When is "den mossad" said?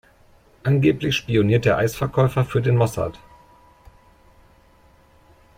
2.63-3.19